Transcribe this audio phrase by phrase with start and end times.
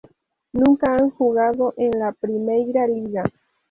[0.51, 3.23] Nunca han jugado en la Primeira Liga.